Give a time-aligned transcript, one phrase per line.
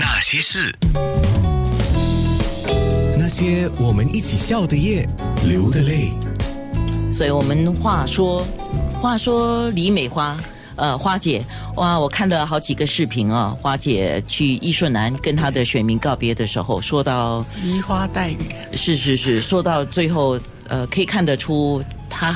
[0.00, 0.74] 那些事，
[3.18, 5.06] 那些我们一起笑的夜，
[5.46, 6.10] 流的泪。
[7.12, 8.42] 所以我们话说，
[8.98, 10.34] 话说李美花，
[10.76, 11.44] 呃，花姐，
[11.76, 18.38] 哇，我看了好几个视频啊，花姐去易顺南跟她的选民告别的时候，说到梨花带雨，
[18.72, 22.34] 是是是，说到最后，呃，可以看得出她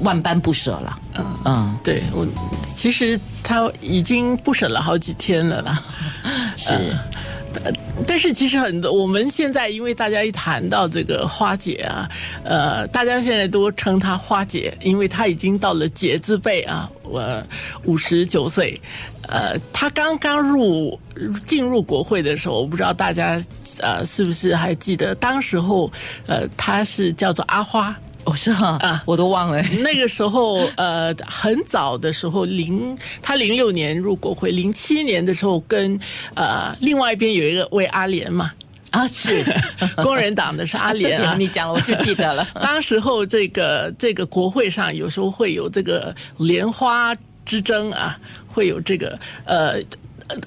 [0.00, 0.98] 万般不舍了。
[1.14, 2.26] 嗯嗯，对我
[2.62, 5.82] 其实他已经不舍了好几天了啦。
[6.56, 6.94] 是。
[7.62, 7.70] 呃，
[8.04, 12.10] 但是其实很多，我们现在因为大家一谈到这个花姐啊，
[12.42, 17.22] 呃，大家现在都称她花姐，因为她已经到了姐字辈啊，我
[17.84, 18.80] 五十九岁，
[19.28, 20.98] 呃，她刚刚入
[21.46, 23.40] 进入国会的时候，我不知道大家
[23.80, 25.88] 呃是不是还记得，当时候
[26.26, 27.96] 呃她是叫做阿花。
[28.24, 29.62] 哦，是哈啊，我都忘了。
[29.84, 35.98] 那个时候，呃，很早的时候，零他零六年入国会，零七年的时候跟
[36.34, 38.50] 呃另外一边有一个为阿联嘛，
[38.90, 39.44] 啊是
[40.02, 42.46] 工人党的是阿联啊， 你讲了我就记得了。
[42.54, 49.74] 当时候这个这个国会上有时候会有这个莲花之争啊，会有这个呃，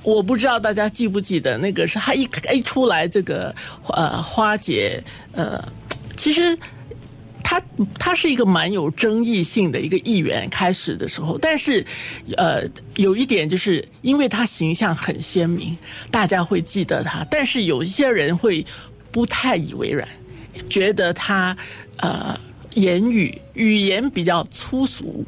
[0.02, 3.54] 我不知道大家记不记得那个是他一一出来这个
[3.90, 5.64] 呃花姐呃，
[6.16, 6.58] 其实。
[7.50, 7.62] 他
[7.98, 11.86] 他是一个蛮有争议性的一个议员，开始的时候，但是，
[12.36, 12.62] 呃，
[12.98, 15.78] 有一点就是因为他形象很鲜明，
[16.12, 17.26] 大家会记得他。
[17.32, 18.66] 但是有一些人会
[19.14, 20.06] 不太以为然，
[20.70, 21.56] 觉得他
[22.00, 22.38] 呃
[22.74, 25.24] 言语语言比较粗俗。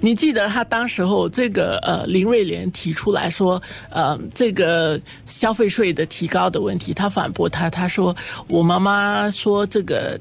[0.00, 8.14] 你记得他当时候这个呃林瑞莲提出来说，呃这个消费税的提高的问题，他反驳他，他说
[8.46, 10.16] 我妈妈说这个。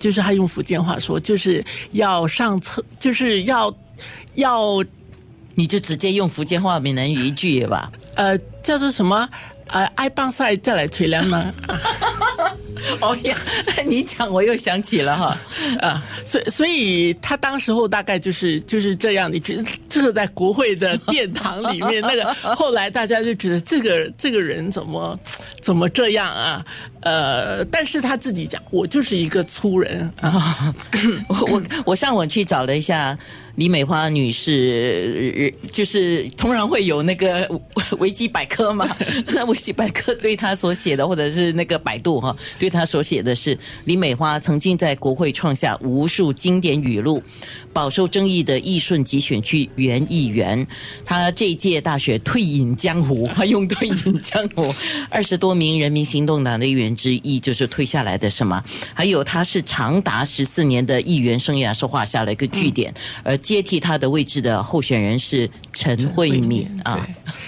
[0.00, 3.72] 就是他用福建话说，就是要上厕，就是要
[4.34, 4.82] 要，
[5.54, 7.92] 你就直接用福建话闽南语一句吧。
[8.16, 9.28] 呃，叫做什么？
[9.68, 11.54] 呃，爱棒赛再来吹凉呢？
[13.00, 13.36] 哦呀，
[13.86, 15.36] 你讲我又想起了哈
[15.80, 25.16] 啊，所以所以他当时候大概就是就是这样你觉得这个在国会的殿堂里面那个，后来大家就觉得这个这个人怎么
[25.60, 26.64] 怎么这样啊？
[27.02, 30.74] 呃，但是他自己讲，我就是一个粗人啊。
[31.28, 33.18] 我我我上网去找了一下。
[33.56, 37.46] 李美花女士，就是通常会有那个
[37.98, 38.88] 维基百科嘛？
[39.26, 47.22] 那维基百科对她所写的，或者是那个百度哈，对她所写的是李美花曾经在国会创下无数经典语录，
[47.72, 50.66] 饱受争议的义顺集选区原议员，
[51.04, 54.72] 她这一届大学退隐江湖，她用退隐江湖，
[55.10, 58.62] 二十多名人民行动党的议员之一就是退下来的，什么？
[58.94, 63.36] 还有他是长达十四年的议员生涯，是画下了一个句点，而。
[63.50, 67.04] 接替他的位置的候选人是陈慧敏啊，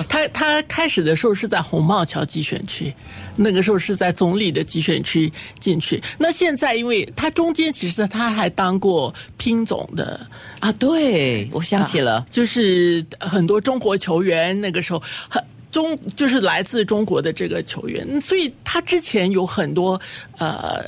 [0.09, 2.93] 他他开始的时候是在红帽桥集选区，
[3.37, 6.03] 那个时候是在总理的集选区进去。
[6.19, 10.27] 那现在，因为他中间其实他还当过拼总的
[10.61, 20.01] 啊，对我想起了，就是很多中国球员那个时候很中，就是来自中国的这个球员，所以他之前有很多
[20.39, 20.85] 呃。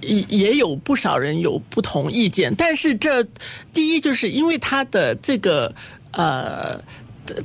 [0.00, 3.22] 也也有不少人有不同意见，但是这
[3.74, 5.72] 第一就是因为他的这个
[6.12, 6.80] 呃，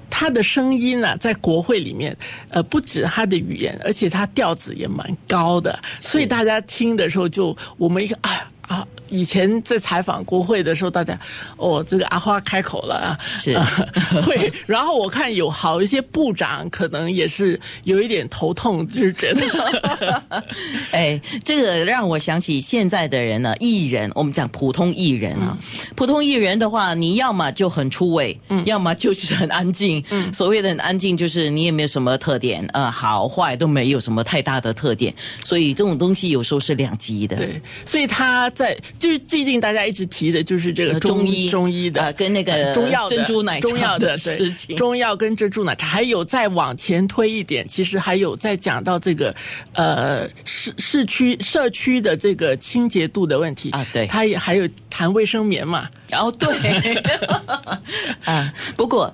[0.09, 2.16] 他的声音呢，在国会里面，
[2.47, 8.50] 呃，不止他的语言，而且他调子也蛮高的，所以大家听的时候就我们一个啊。
[8.62, 11.19] 啊，以前在采访国会的时候，大家
[11.57, 13.59] 哦，这个阿花开口了啊，是。
[14.23, 14.51] 会。
[14.66, 20.23] 然后我看有好一些部长，可能也是有一点头痛，就是觉得，
[20.91, 25.57] 哎，这个让我想起现在的人呢，艺人，我们讲普通艺人啊，
[25.95, 38.49] 普通艺人的话，你要么就很出位，嗯，要么就是很安静，嗯，所谓的很安静，就是你也没有什么特点，呃，好坏都没有什么太大的特点，所以这种东西有时候是两极的，对，所以他。
[38.51, 49.35] 在就是最近大家一直提的就是这个中医中医的跟那个中药珍珠奶中药的事情，中药跟珍珠奶茶，还有再往前推一点，其实还有在讲到这个
[49.73, 56.47] 呃市市区社区的这个清洁度的问题啊，对，他也还有谈卫生棉嘛，然后对。
[58.26, 59.11] 啊，不过。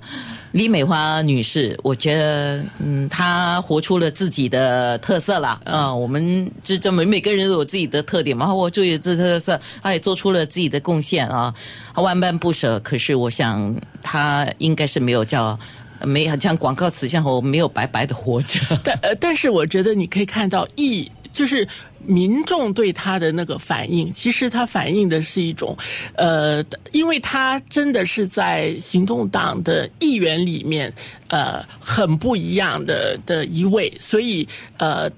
[0.58, 5.62] 李美花女士，我觉得，嗯，她活出了自己的特色啦。
[5.66, 11.54] 嗯，我们这这么每个人都有自己的特点嘛，我注意自特色，她也做出了自己的贡献啊，
[11.94, 12.80] 她万般不舍。
[12.80, 15.60] 可是，我想她应该是没有叫，
[16.02, 18.60] 没有像广告词像我没有白白的活着。
[18.84, 21.68] 但呃，但是我觉得你可以看到，艺就是
[22.08, 25.78] 民众对他的那个反应，其实他反映的是一种，
[26.16, 30.92] 呃，因为他真的是在行动党的议员里面，
[31.28, 35.10] 呃，很不一样的的一位，所以呃，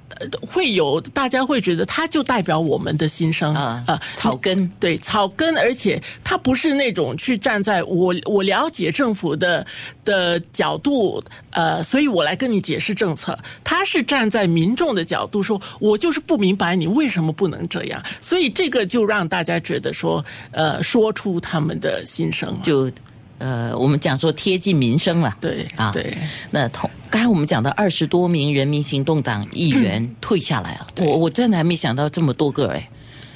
[0.41, 9.65] 会有大家会觉得他就代表我们的心声啊呃草根对草根，而且他不是那种去站在我我了解政府的
[10.03, 13.37] 的角度，呃，所以我来跟你解释政策。
[13.63, 22.59] 他是站在民众的角度说，我就是不明白你为什么不能这样，所以这个就让大家觉得说，呃，说出他们的心声了。
[22.63, 22.91] 就
[23.37, 25.35] 呃，我们讲说贴近民生了。
[25.39, 26.17] 对啊，对。
[26.51, 32.89] 那同刚才我们讲到二十多名人民行动党议员退下来啊，我我真的还没想到这么多个哎。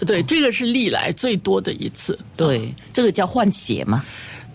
[0.05, 2.19] 对，这个是历来最多的一次。
[2.35, 4.03] 对，这个叫换血嘛。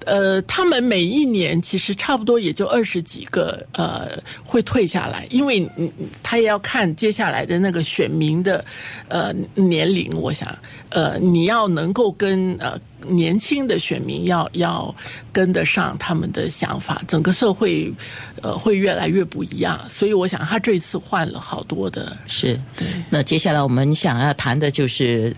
[0.09, 4.09] 呃，他们每一年其实差不多也就二十几个，呃，
[4.43, 5.91] 会退下来，因为嗯，
[6.23, 8.65] 他也要看接下来的那个选民的
[9.09, 10.11] 呃年龄。
[10.19, 10.49] 我想，
[10.89, 14.95] 呃，你要能够跟呃年轻的选民要要
[15.31, 17.93] 跟得上他们的想法，整个社会
[18.41, 19.79] 呃会越来越不一样。
[19.89, 22.87] 所以，我想他这次换了好多的，是对。
[23.11, 25.37] 那接下来我们想要谈的就是。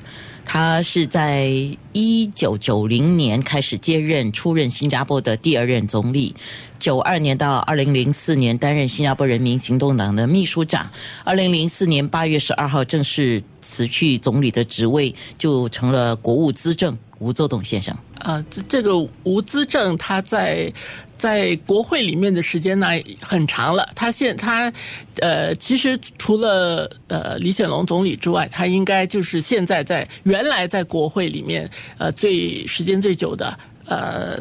[0.52, 1.49] 他是在
[1.93, 6.35] 一九九零年开始接任出任新加坡的第二任总理，
[6.76, 10.91] 九二年到二零零四年担任新加坡人民行动党的秘书长，
[11.23, 17.96] 二零零四年八月十二号正式辞去总理的职位，就成了国务资政吴作栋先生。
[18.19, 20.73] 啊，这这个吴资政他在
[21.20, 22.87] 在国会里面的时间呢
[23.20, 23.87] 很长了。
[23.94, 24.72] 他现他
[25.20, 31.69] 呃，其实除了呃李显龙总理之外，他应该就是现在在原来在国会里面
[31.99, 33.58] 呃最时间最久的。
[33.87, 34.38] 呃，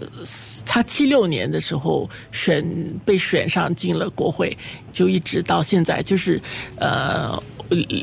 [0.66, 2.64] 他七六年的时候选
[3.04, 4.56] 被选上进了国会，
[4.92, 6.40] 就一直到现在，就是
[6.78, 7.42] 呃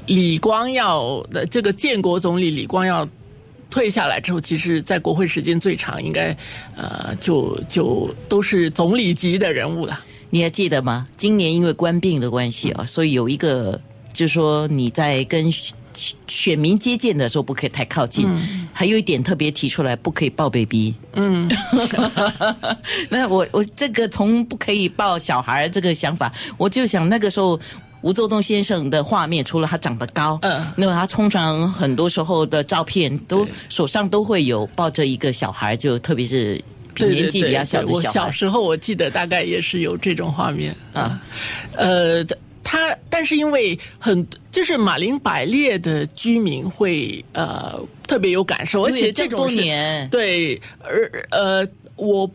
[0.07, 3.09] 李光耀的这个建国总理李光耀。
[3.77, 6.35] 退下来之后，其实在国会时间最长，应该
[6.75, 10.03] 呃，就就都是总理级的人物了。
[10.31, 11.07] 你还记得吗？
[11.15, 13.79] 今年因为官病的关系啊，所以有一个，
[14.15, 15.53] 就是说你在跟
[16.27, 18.27] 选民接见的时候不可以太靠近，
[18.73, 20.95] 还有一点特别提出来，不可以抱 baby。
[21.13, 21.47] 嗯，
[23.11, 27.61] 那我我这个从不可以抱小孩这个想法，我就想那个时候。
[28.07, 36.63] 吴作栋先生的画面，除了他长得高，嗯，那么他通常很多时候的照片都手上都会有抱着一个小孩，就特别是
[36.95, 38.15] 年纪比较小的我小孩。
[38.15, 41.21] 小时候我记得大概也是有这种画面啊，
[41.75, 42.25] 呃，
[42.63, 47.77] 他但是因为很就是马林百列的居民会呃
[48.07, 51.67] 特别有感受，而且这种多年对，而呃
[51.97, 52.31] 我。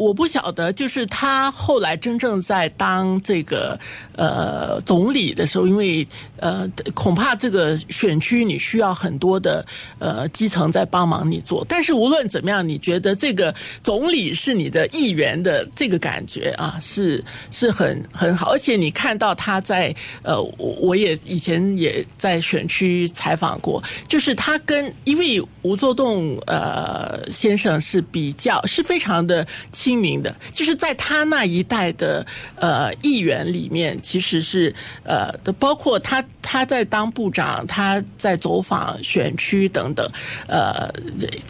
[0.00, 3.78] 我不晓得，就是他后来真正在当这个
[4.16, 6.06] 呃总理的时候，因为
[6.38, 9.62] 呃恐怕这个选区你需要很多的
[9.98, 11.62] 呃基层在帮忙你做。
[11.68, 18.52] 但是无论怎么样，你觉得这个总理是你的议员的这个感觉啊，是是很很好。
[18.52, 29.89] 而且你看到他在呃，我也以前也在选区采访过，就是他跟因为吴作栋呃先生是比较是非常的亲。
[29.90, 34.72] 亲民的，就是在他那一代的呃议员里面，其实是
[35.02, 40.08] 呃，包括他他在当部长，他在走访选区等等。
[40.46, 40.88] 呃，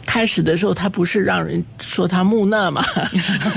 [0.07, 2.83] 开始的时候他不是让人说他木讷嘛？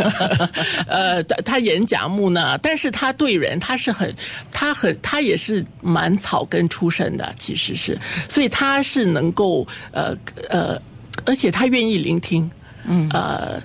[0.87, 4.15] 呃，他演讲木讷，但是他对人他是很，
[4.53, 7.99] 他很他也是蛮草根出身的，其实是，
[8.29, 10.15] 所以他是能够呃
[10.51, 10.79] 呃，
[11.25, 12.51] 而且他愿意聆听，
[12.87, 13.63] 嗯呃。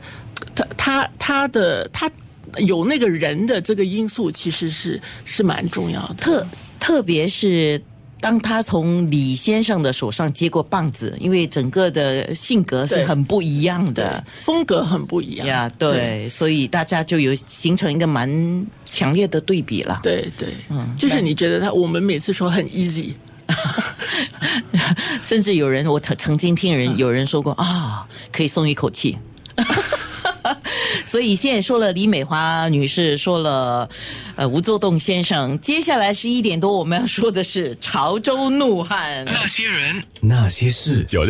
[0.59, 2.09] 他他他的他
[2.57, 6.15] 有那个人的这个因素，其实是是蛮重要的。
[6.15, 6.47] 特
[6.79, 7.81] 特别是
[8.19, 15.71] 当他从李先生的手上接过棒子，因为整个的性格是很不一样的，风格很不一样呀。
[15.77, 19.99] 对，所以大家就有形成一个蛮强烈的对比了。
[20.03, 23.13] 对对，嗯，就是你觉得他，我们每次说很 easy，
[25.21, 29.17] 甚至有人我曾曾经听人有人说过啊，可以松一口气。
[31.09, 33.89] 所以现在说了李美华女士，说了
[34.35, 41.27] 呃吴作栋先生，接下来十一点多我们要说的是潮州怒汉，那些人，那些事，九六。